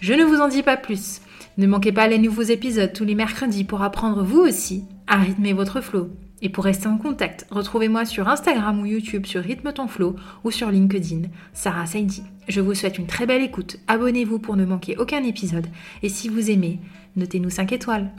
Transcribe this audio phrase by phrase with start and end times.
[0.00, 1.20] Je ne vous en dis pas plus.
[1.56, 5.52] Ne manquez pas les nouveaux épisodes tous les mercredis pour apprendre vous aussi à rythmer
[5.52, 6.10] votre flow.
[6.40, 10.52] Et pour rester en contact, retrouvez-moi sur Instagram ou YouTube sur Rythme ton flow ou
[10.52, 12.22] sur LinkedIn, Sarah Saidi.
[12.46, 13.78] Je vous souhaite une très belle écoute.
[13.88, 15.66] Abonnez-vous pour ne manquer aucun épisode.
[16.04, 16.78] Et si vous aimez,
[17.16, 18.12] notez-nous 5 étoiles.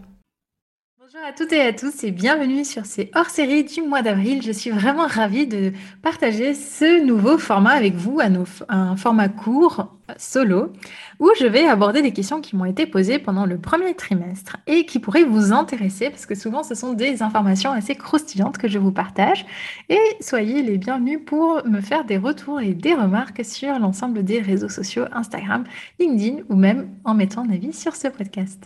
[1.12, 4.44] Bonjour à toutes et à tous et bienvenue sur ces hors-séries du mois d'avril.
[4.44, 8.20] Je suis vraiment ravie de partager ce nouveau format avec vous,
[8.68, 10.72] un format court, solo,
[11.20, 14.86] où je vais aborder des questions qui m'ont été posées pendant le premier trimestre et
[14.86, 18.78] qui pourraient vous intéresser parce que souvent ce sont des informations assez croustillantes que je
[18.78, 19.48] vous partage.
[19.90, 24.42] Et soyez les bienvenus pour me faire des retours et des remarques sur l'ensemble des
[24.42, 25.64] réseaux sociaux, Instagram,
[26.00, 28.64] LinkedIn ou même en mettant un avis sur ce podcast.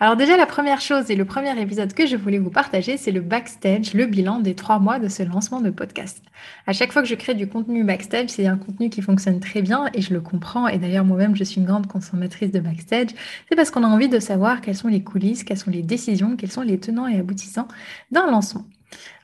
[0.00, 3.12] Alors déjà, la première chose et le premier épisode que je voulais vous partager, c'est
[3.12, 6.20] le backstage, le bilan des trois mois de ce lancement de podcast.
[6.66, 9.62] À chaque fois que je crée du contenu backstage, c'est un contenu qui fonctionne très
[9.62, 10.66] bien et je le comprends.
[10.66, 13.10] Et d'ailleurs, moi-même, je suis une grande consommatrice de backstage.
[13.48, 16.36] C'est parce qu'on a envie de savoir quelles sont les coulisses, quelles sont les décisions,
[16.36, 17.68] quels sont les tenants et aboutissants
[18.10, 18.64] d'un lancement.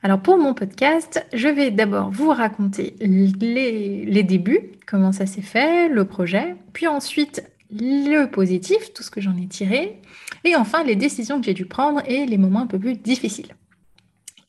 [0.03, 5.41] Alors pour mon podcast, je vais d'abord vous raconter les, les débuts, comment ça s'est
[5.41, 10.01] fait, le projet, puis ensuite le positif, tout ce que j'en ai tiré,
[10.43, 13.55] et enfin les décisions que j'ai dû prendre et les moments un peu plus difficiles.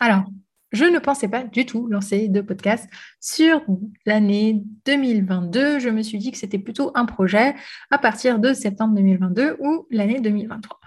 [0.00, 0.24] Alors,
[0.72, 2.88] je ne pensais pas du tout lancer de podcast
[3.20, 3.62] sur
[4.06, 5.78] l'année 2022.
[5.78, 7.54] Je me suis dit que c'était plutôt un projet
[7.90, 10.80] à partir de septembre 2022 ou l'année 2023.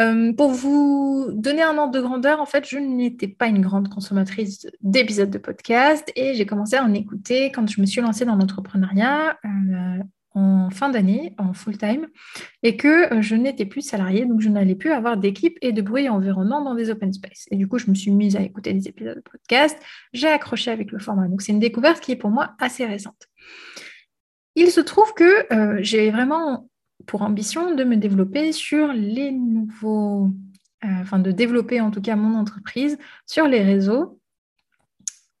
[0.00, 3.90] Euh, pour vous donner un ordre de grandeur, en fait, je n'étais pas une grande
[3.90, 8.24] consommatrice d'épisodes de podcast et j'ai commencé à en écouter quand je me suis lancée
[8.24, 10.02] dans l'entrepreneuriat euh,
[10.34, 12.06] en fin d'année, en full-time,
[12.62, 15.82] et que euh, je n'étais plus salariée, donc je n'allais plus avoir d'équipe et de
[15.82, 17.46] bruit environnant dans des open space.
[17.50, 19.76] Et du coup, je me suis mise à écouter des épisodes de podcast,
[20.12, 21.26] j'ai accroché avec le format.
[21.28, 23.26] Donc c'est une découverte qui est pour moi assez récente.
[24.54, 26.68] Il se trouve que euh, j'ai vraiment
[27.06, 30.30] pour ambition de me développer sur les nouveaux,
[30.84, 34.20] euh, enfin de développer en tout cas mon entreprise sur les réseaux,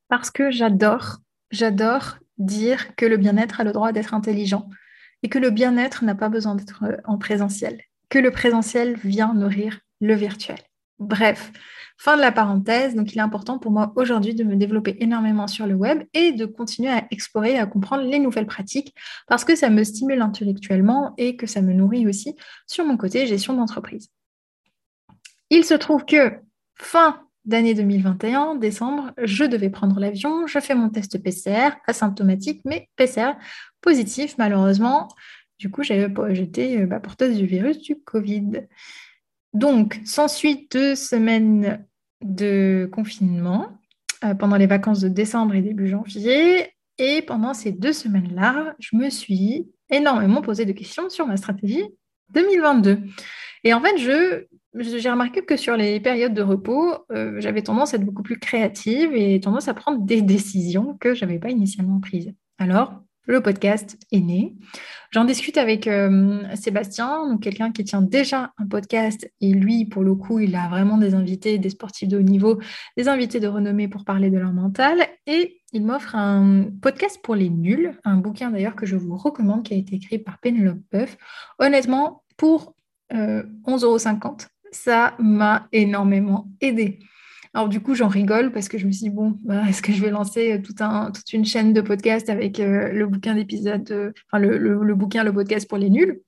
[0.08, 1.18] parce que j'adore,
[1.52, 4.68] j'adore dire que le bien-être a le droit d'être intelligent
[5.22, 9.34] et que le bien-être n'a pas besoin d'être euh, en présentiel, que le présentiel vient
[9.34, 10.58] nourrir le virtuel.
[10.98, 11.52] Bref,
[12.00, 12.94] fin de la parenthèse.
[12.94, 16.32] Donc, il est important pour moi aujourd'hui de me développer énormément sur le web et
[16.32, 18.94] de continuer à explorer, à comprendre les nouvelles pratiques
[19.26, 22.34] parce que ça me stimule intellectuellement et que ça me nourrit aussi
[22.66, 24.08] sur mon côté gestion d'entreprise.
[25.50, 26.32] Il se trouve que
[26.74, 32.88] fin d'année 2021, décembre, je devais prendre l'avion, je fais mon test PCR, asymptomatique, mais
[32.96, 33.32] PCR
[33.80, 35.08] positif, malheureusement.
[35.58, 38.66] Du coup, j'étais euh, bah, porteuse du virus du Covid.
[39.52, 41.84] Donc, s'ensuit deux semaines
[42.22, 43.78] de confinement
[44.24, 46.72] euh, pendant les vacances de décembre et début janvier.
[46.98, 51.84] Et pendant ces deux semaines-là, je me suis énormément posé de questions sur ma stratégie
[52.34, 52.98] 2022.
[53.64, 57.92] Et en fait, je j'ai remarqué que sur les périodes de repos, euh, j'avais tendance
[57.92, 61.50] à être beaucoup plus créative et tendance à prendre des décisions que je n'avais pas
[61.50, 62.32] initialement prises.
[62.58, 64.56] Alors, le podcast est né.
[65.10, 69.30] J'en discute avec euh, Sébastien, quelqu'un qui tient déjà un podcast.
[69.40, 72.60] Et lui, pour le coup, il a vraiment des invités, des sportifs de haut niveau,
[72.96, 75.06] des invités de renommée pour parler de leur mental.
[75.26, 79.64] Et il m'offre un podcast pour les nuls, un bouquin d'ailleurs que je vous recommande,
[79.64, 81.16] qui a été écrit par Penelope Buff.
[81.58, 82.74] Honnêtement, pour
[83.12, 83.98] euh, 11,50 euros,
[84.72, 87.00] ça m'a énormément aidé.
[87.52, 89.92] Alors du coup, j'en rigole parce que je me suis dit, bon, bah, est-ce que
[89.92, 94.12] je vais lancer euh, toute une chaîne de podcasts avec euh, le bouquin d'épisode, euh,
[94.30, 96.20] enfin le, bouquin, le podcast pour les nuls?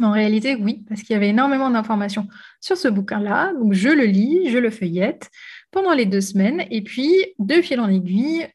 [0.00, 2.28] En réalité, oui, parce qu'il y avait énormément d'informations
[2.60, 3.54] sur ce bouquin-là.
[3.54, 5.30] Donc je le lis, je le feuillette
[5.72, 6.64] pendant les deux semaines.
[6.70, 8.46] Et puis, de fil en aiguille,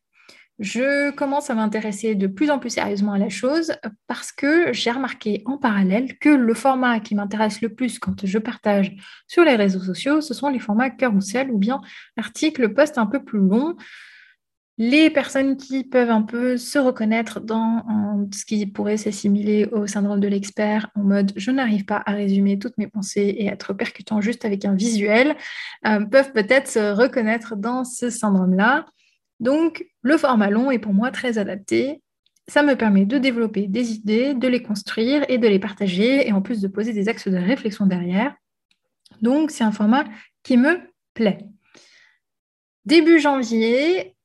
[0.59, 3.73] je commence à m'intéresser de plus en plus sérieusement à la chose
[4.07, 8.37] parce que j'ai remarqué en parallèle que le format qui m'intéresse le plus quand je
[8.37, 8.95] partage
[9.27, 11.81] sur les réseaux sociaux, ce sont les formats carousel ou bien
[12.17, 13.75] articles, posts un peu plus longs.
[14.77, 20.19] Les personnes qui peuvent un peu se reconnaître dans ce qui pourrait s'assimiler au syndrome
[20.19, 24.19] de l'expert, en mode je n'arrive pas à résumer toutes mes pensées et être percutant
[24.19, 25.35] juste avec un visuel,
[25.87, 28.85] euh, peuvent peut-être se reconnaître dans ce syndrome-là.
[29.39, 32.01] Donc, le format long est pour moi très adapté.
[32.47, 36.31] Ça me permet de développer des idées, de les construire et de les partager, et
[36.31, 38.35] en plus de poser des axes de réflexion derrière.
[39.21, 40.05] Donc, c'est un format
[40.43, 40.79] qui me
[41.13, 41.39] plaît.
[42.85, 44.15] Début janvier,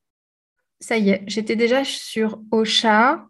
[0.80, 3.26] ça y est, j'étais déjà sur Ocha.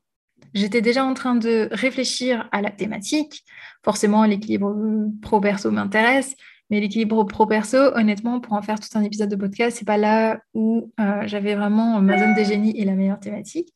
[0.55, 3.45] J'étais déjà en train de réfléchir à la thématique.
[3.85, 4.75] Forcément, l'équilibre
[5.23, 6.35] pro-perso m'intéresse,
[6.71, 10.41] mais l'équilibre pro-perso, honnêtement, pour en faire tout un épisode de podcast, c'est pas là
[10.55, 13.75] où euh, j'avais vraiment ma zone des génies et la meilleure thématique.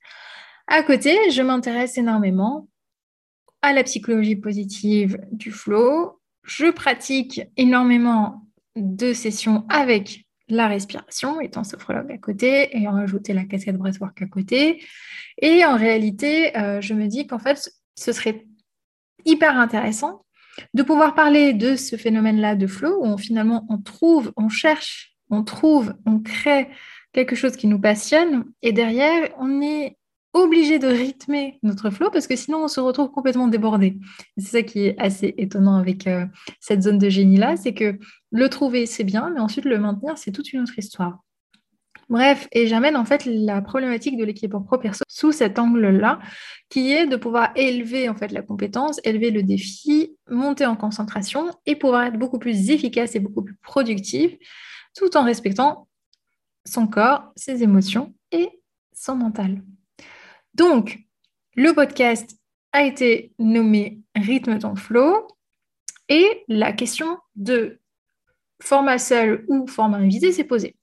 [0.69, 2.69] À côté, je m'intéresse énormément
[3.63, 6.21] à la psychologie positive du flow.
[6.45, 8.43] Je pratique énormément
[8.77, 14.21] de sessions avec la respiration, étant sophrologue à côté, et en rajouter la casquette breathwork
[14.23, 14.85] à côté.
[15.41, 18.47] Et en réalité, euh, je me dis qu'en fait, ce serait
[19.25, 20.25] hyper intéressant
[20.75, 25.43] de pouvoir parler de ce phénomène-là de flow, où finalement on trouve, on cherche, on
[25.45, 26.69] trouve, on crée
[27.13, 29.97] quelque chose qui nous passionne, et derrière, on est
[30.35, 33.99] obligé de rythmer notre flow parce que sinon on se retrouve complètement débordé.
[34.37, 36.27] C'est ça qui est assez étonnant avec euh,
[36.61, 37.99] cette zone de génie-là, c'est que
[38.33, 41.21] le trouver, c'est bien, mais ensuite le maintenir, c'est toute une autre histoire.
[42.11, 46.19] Bref, et j'amène en fait la problématique de l'équipe pro perso sous cet angle-là,
[46.69, 51.51] qui est de pouvoir élever en fait la compétence, élever le défi, monter en concentration
[51.67, 54.37] et pouvoir être beaucoup plus efficace et beaucoup plus productive,
[54.95, 55.89] tout en respectant
[56.65, 58.49] son corps, ses émotions et
[58.93, 59.63] son mental.
[60.55, 61.01] Donc,
[61.57, 62.39] le podcast
[62.73, 65.27] a été nommé Rythme ton flow
[66.09, 67.81] et la question de
[68.61, 70.77] format seul ou format invité s'est posée.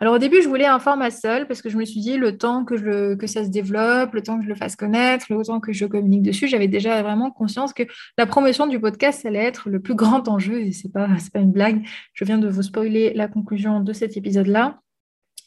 [0.00, 2.38] Alors au début, je voulais un format seul parce que je me suis dit le
[2.38, 5.72] temps que, ça se développe, le temps que je le fasse connaître, le temps que
[5.72, 7.82] je communique dessus, j'avais déjà vraiment conscience que
[8.16, 11.52] la promotion du podcast allait être le plus grand enjeu et c'est pas pas une
[11.52, 11.86] blague.
[12.14, 14.80] Je viens de vous spoiler la conclusion de cet épisode-là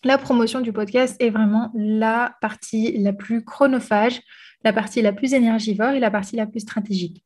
[0.04, 4.22] la promotion du podcast est vraiment la partie la plus chronophage,
[4.64, 7.24] la partie la plus énergivore et la partie la plus stratégique.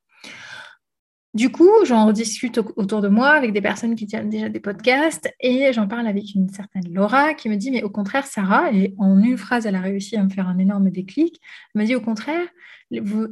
[1.33, 5.29] Du coup, j'en discute autour de moi avec des personnes qui tiennent déjà des podcasts
[5.39, 8.95] et j'en parle avec une certaine Laura qui me dit, mais au contraire, Sarah, et
[8.97, 11.39] en une phrase, elle a réussi à me faire un énorme déclic,
[11.75, 12.47] elle m'a dit, au contraire,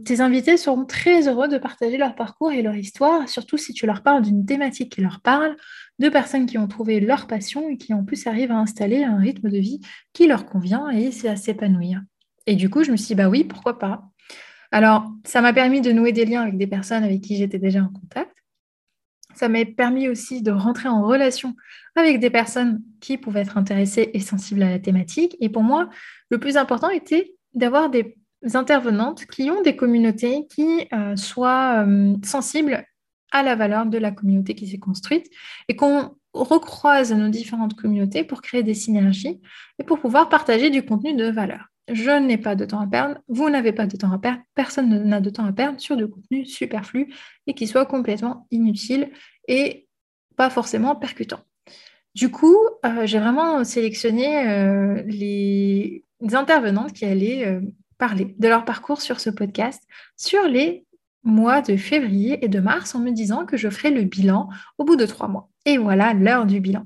[0.03, 3.85] tes invités seront très heureux de partager leur parcours et leur histoire, surtout si tu
[3.87, 5.55] leur parles d'une thématique qui leur parle,
[5.97, 9.17] de personnes qui ont trouvé leur passion et qui en plus arrivent à installer un
[9.17, 9.79] rythme de vie
[10.13, 12.01] qui leur convient et à s'épanouir.
[12.45, 14.11] Et du coup, je me suis dit, bah oui, pourquoi pas
[14.71, 17.81] alors, ça m'a permis de nouer des liens avec des personnes avec qui j'étais déjà
[17.81, 18.35] en contact.
[19.33, 21.55] Ça m'a permis aussi de rentrer en relation
[21.95, 25.35] avec des personnes qui pouvaient être intéressées et sensibles à la thématique.
[25.41, 25.89] Et pour moi,
[26.29, 28.15] le plus important était d'avoir des
[28.53, 32.85] intervenantes qui ont des communautés qui euh, soient euh, sensibles
[33.31, 35.29] à la valeur de la communauté qui s'est construite
[35.67, 39.41] et qu'on recroise nos différentes communautés pour créer des synergies
[39.79, 43.19] et pour pouvoir partager du contenu de valeur je n'ai pas de temps à perdre,
[43.27, 46.07] vous n'avez pas de temps à perdre, personne n'a de temps à perdre sur du
[46.07, 47.13] contenu superflu
[47.47, 49.11] et qui soit complètement inutile
[49.47, 49.87] et
[50.35, 51.41] pas forcément percutant.
[52.15, 57.61] Du coup, euh, j'ai vraiment sélectionné euh, les intervenantes qui allaient euh,
[57.97, 59.83] parler de leur parcours sur ce podcast
[60.15, 60.85] sur les
[61.23, 64.85] mois de février et de mars en me disant que je ferai le bilan au
[64.85, 65.49] bout de trois mois.
[65.65, 66.85] Et voilà l'heure du bilan.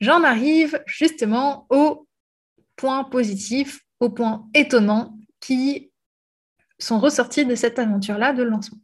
[0.00, 2.05] J'en arrive justement au
[2.76, 5.90] points positifs, aux points étonnants qui
[6.78, 8.78] sont ressortis de cette aventure-là de lancement.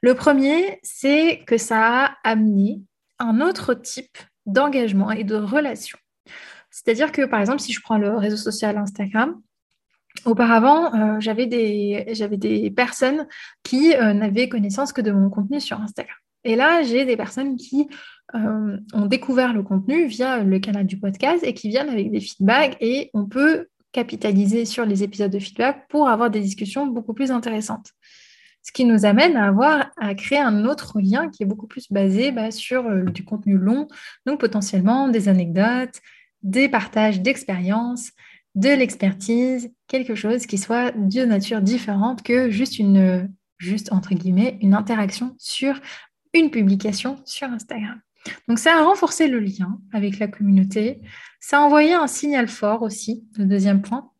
[0.00, 2.82] Le premier, c'est que ça a amené
[3.18, 5.98] un autre type d'engagement et de relation.
[6.70, 9.40] C'est-à-dire que, par exemple, si je prends le réseau social Instagram,
[10.24, 13.26] auparavant, euh, j'avais des, des, personnes
[13.62, 16.16] qui euh, n'avaient connaissance que de mon contenu sur Instagram.
[16.44, 17.88] Et là, j'ai des personnes qui
[18.34, 22.20] euh, ont découvert le contenu via le canal du podcast et qui viennent avec des
[22.20, 27.14] feedbacks et on peut capitaliser sur les épisodes de feedback pour avoir des discussions beaucoup
[27.14, 27.90] plus intéressantes.
[28.62, 31.92] Ce qui nous amène à avoir à créer un autre lien qui est beaucoup plus
[31.92, 33.88] basé bah, sur euh, du contenu long,
[34.26, 36.00] donc potentiellement des anecdotes,
[36.42, 38.10] des partages d'expériences,
[38.54, 43.28] de l'expertise, quelque chose qui soit de nature différente que juste une
[43.58, 45.80] juste entre guillemets une interaction sur
[46.32, 48.00] une publication sur Instagram.
[48.48, 51.00] Donc ça a renforcé le lien avec la communauté,
[51.40, 54.10] ça a envoyé un signal fort aussi, le deuxième point,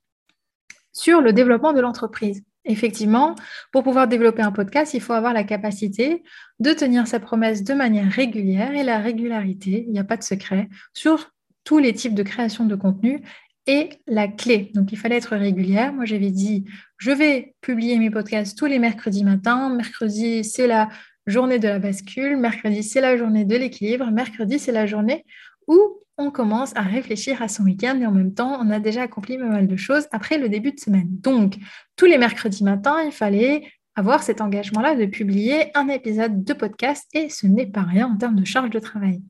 [0.93, 2.43] sur le développement de l'entreprise.
[2.67, 3.35] Effectivement,
[3.73, 6.23] pour pouvoir développer un podcast, il faut avoir la capacité
[6.61, 10.23] de tenir sa promesse de manière régulière et la régularité, il n'y a pas de
[10.23, 11.31] secret, sur
[11.65, 13.23] tous les types de création de contenu
[13.67, 14.71] est la clé.
[14.75, 15.93] Donc, il fallait être régulière.
[15.93, 16.65] Moi, j'avais dit,
[16.99, 19.75] je vais publier mes podcasts tous les mercredis matin.
[19.75, 20.89] Mercredi, c'est la
[21.27, 22.37] journée de la bascule.
[22.37, 24.11] Mercredi, c'est la journée de l'équilibre.
[24.11, 25.25] Mercredi, c'est la journée
[25.67, 25.79] où
[26.17, 29.37] on commence à réfléchir à son week-end et en même temps, on a déjà accompli
[29.37, 31.09] pas mal de choses après le début de semaine.
[31.09, 31.57] Donc,
[31.97, 37.09] tous les mercredis matins, il fallait avoir cet engagement-là de publier un épisode de podcast
[37.15, 39.23] et ce n'est pas rien en termes de charge de travail.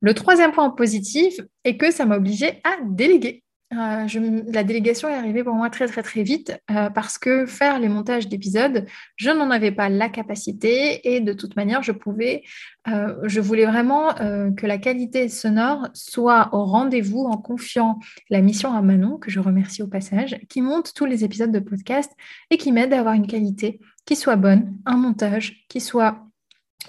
[0.00, 3.43] Le troisième point positif est que ça m'a obligé à déléguer.
[3.76, 7.78] Euh, la délégation est arrivée pour moi très très très vite euh, parce que faire
[7.78, 12.42] les montages d'épisodes, je n'en avais pas la capacité et de toute manière, je pouvais,
[12.88, 17.98] euh, je voulais vraiment que la qualité sonore soit au rendez-vous en confiant
[18.30, 21.58] la mission à Manon, que je remercie au passage, qui monte tous les épisodes de
[21.58, 22.12] podcast
[22.50, 26.18] et qui m'aide à avoir une qualité qui soit bonne, un montage qui soit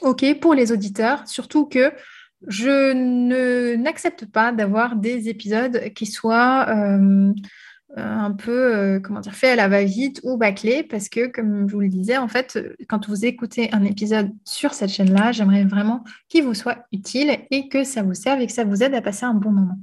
[0.01, 1.94] OK pour les auditeurs, surtout que
[2.48, 7.34] je n'accepte pas d'avoir des épisodes qui soient euh,
[7.98, 11.74] un peu, euh, comment dire, faits à la va-vite ou bâclés, parce que, comme je
[11.74, 12.60] vous le disais, en fait,
[12.90, 17.70] quand vous écoutez un épisode sur cette chaîne-là, j'aimerais vraiment qu'il vous soit utile et
[17.70, 19.78] que ça vous serve et que ça vous aide à passer un bon moment.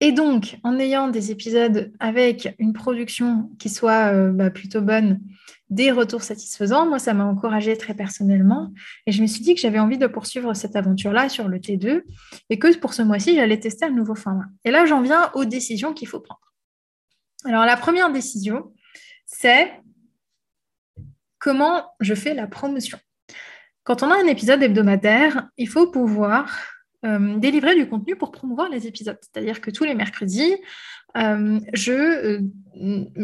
[0.00, 5.20] Et donc, en ayant des épisodes avec une production qui soit euh, bah, plutôt bonne,
[5.70, 8.72] des retours satisfaisants, moi, ça m'a encouragée très personnellement.
[9.06, 12.02] Et je me suis dit que j'avais envie de poursuivre cette aventure-là sur le T2
[12.50, 14.46] et que pour ce mois-ci, j'allais tester un nouveau format.
[14.64, 16.40] Et là, j'en viens aux décisions qu'il faut prendre.
[17.44, 18.72] Alors, la première décision,
[19.26, 19.72] c'est
[21.38, 22.98] comment je fais la promotion.
[23.84, 26.50] Quand on a un épisode hebdomadaire, il faut pouvoir
[27.04, 29.18] euh, délivrer du contenu pour promouvoir les épisodes.
[29.20, 30.56] C'est-à-dire que tous les mercredis,
[31.16, 32.40] euh, euh,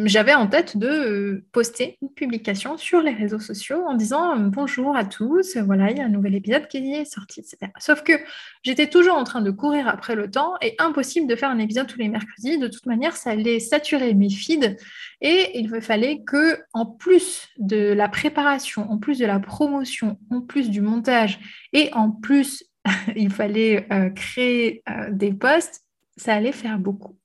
[0.04, 5.04] j'avais en tête de poster une publication sur les réseaux sociaux en disant bonjour à
[5.04, 7.70] tous, voilà, il y a un nouvel épisode qui est sorti, etc.
[7.78, 8.14] Sauf que
[8.62, 11.86] j'étais toujours en train de courir après le temps et impossible de faire un épisode
[11.86, 12.58] tous les mercredis.
[12.58, 14.76] De toute manière, ça allait saturer mes feeds
[15.20, 20.18] et il me fallait que, en plus de la préparation, en plus de la promotion,
[20.30, 21.38] en plus du montage
[21.72, 22.64] et en plus
[23.16, 25.84] il fallait euh, créer euh, des posts,
[26.16, 27.16] ça allait faire beaucoup.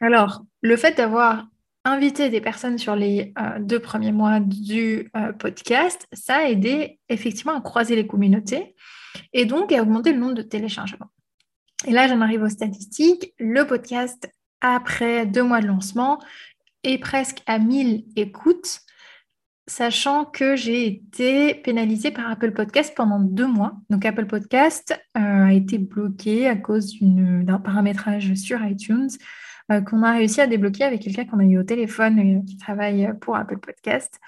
[0.00, 1.46] Alors, le fait d'avoir
[1.84, 7.56] invité des personnes sur les euh, deux premiers mois du podcast, ça a aidé effectivement
[7.56, 8.74] à croiser les communautés
[9.32, 11.10] et donc à augmenter le nombre de téléchargements.
[11.86, 13.32] Et là, j'en arrive aux statistiques.
[13.38, 16.18] Le podcast, après deux mois de lancement,
[16.82, 18.80] est presque à 1000 écoutes
[19.68, 23.74] sachant que j'ai été pénalisée par Apple Podcast pendant deux mois.
[23.90, 29.47] Donc Apple Podcast euh, a été bloqué à cause d'un paramétrage sur iTunes euh,
[29.80, 33.12] qu'on a réussi à débloquer avec quelqu'un qu'on a eu au téléphone euh, qui travaille
[33.20, 34.18] pour Apple Podcast.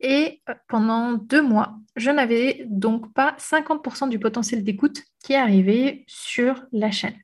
[0.00, 6.04] Et pendant deux mois, je n'avais donc pas 50% du potentiel d'écoute qui est arrivé
[6.06, 7.14] sur la chaîne.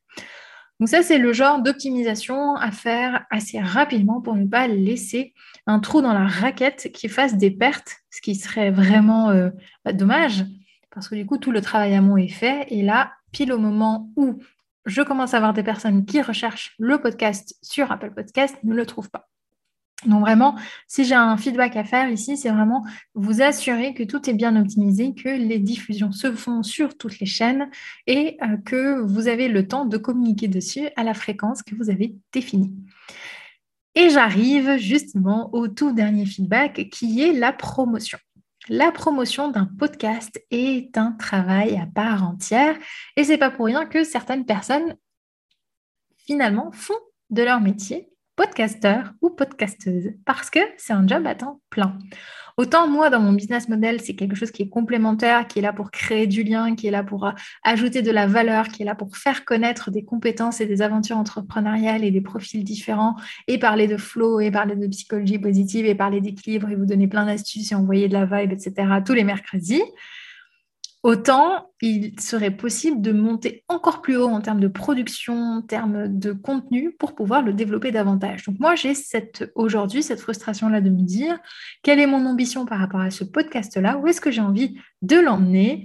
[0.79, 5.33] Donc ça, c'est le genre d'optimisation à faire assez rapidement pour ne pas laisser
[5.67, 9.49] un trou dans la raquette qui fasse des pertes, ce qui serait vraiment euh,
[9.83, 10.45] bah, dommage,
[10.91, 12.65] parce que du coup, tout le travail à mon est fait.
[12.69, 14.39] Et là, pile au moment où
[14.85, 18.85] je commence à avoir des personnes qui recherchent le podcast sur Apple Podcast, ne le
[18.85, 19.29] trouvent pas.
[20.05, 20.55] Donc vraiment,
[20.87, 24.55] si j'ai un feedback à faire ici, c'est vraiment vous assurer que tout est bien
[24.55, 27.69] optimisé, que les diffusions se font sur toutes les chaînes
[28.07, 31.89] et euh, que vous avez le temps de communiquer dessus à la fréquence que vous
[31.89, 32.73] avez définie.
[33.95, 38.19] Et j'arrive justement au tout dernier feedback qui est la promotion.
[38.71, 42.77] La promotion d'un podcast est un travail à part entière
[43.15, 44.95] et c'est pas pour rien que certaines personnes
[46.17, 46.99] finalement font
[47.31, 51.97] de leur métier podcasteur ou podcasteuse parce que c'est un job à temps plein.
[52.59, 55.71] Autant moi, dans mon business model, c'est quelque chose qui est complémentaire, qui est là
[55.71, 57.31] pour créer du lien, qui est là pour
[57.63, 61.15] ajouter de la valeur, qui est là pour faire connaître des compétences et des aventures
[61.15, 63.15] entrepreneuriales et des profils différents,
[63.47, 67.07] et parler de flow, et parler de psychologie positive, et parler d'équilibre, et vous donner
[67.07, 68.73] plein d'astuces et envoyer de la vibe, etc.
[69.05, 69.81] tous les mercredis
[71.03, 76.07] autant il serait possible de monter encore plus haut en termes de production, en termes
[76.07, 78.43] de contenu pour pouvoir le développer davantage.
[78.45, 81.39] Donc moi, j'ai cette aujourd'hui cette frustration-là de me dire
[81.83, 85.17] quelle est mon ambition par rapport à ce podcast-là, où est-ce que j'ai envie de
[85.17, 85.83] l'emmener?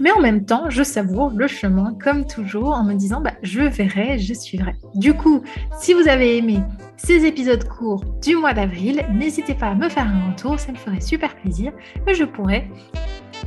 [0.00, 3.60] Mais en même temps, je savoure le chemin comme toujours en me disant bah, je
[3.60, 4.74] verrai, je suivrai.
[4.96, 5.42] Du coup,
[5.78, 6.58] si vous avez aimé
[6.96, 10.76] ces épisodes courts du mois d'avril, n'hésitez pas à me faire un retour, ça me
[10.76, 11.72] ferait super plaisir
[12.08, 12.68] et je pourrais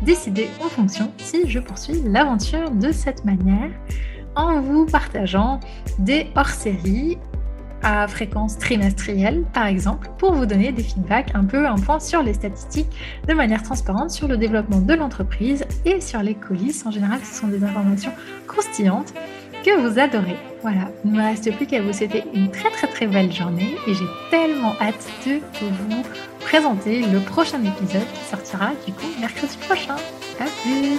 [0.01, 3.71] décider en fonction si je poursuis l'aventure de cette manière
[4.35, 5.59] en vous partageant
[5.99, 7.17] des hors-séries
[7.83, 12.23] à fréquence trimestrielle, par exemple, pour vous donner des feedbacks, un peu un point sur
[12.23, 12.89] les statistiques,
[13.27, 16.85] de manière transparente sur le développement de l'entreprise et sur les coulisses.
[16.85, 18.11] En général, ce sont des informations
[18.47, 19.13] croustillantes
[19.63, 20.37] que vous adorez.
[20.61, 23.75] Voilà, il ne me reste plus qu'à vous souhaiter une très très très belle journée
[23.87, 26.03] et j'ai tellement hâte de vous
[26.47, 29.97] présenter le prochain épisode qui sortira du coup mercredi prochain.
[30.39, 30.97] À plus